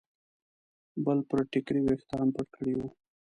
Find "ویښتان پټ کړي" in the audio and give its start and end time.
1.83-2.73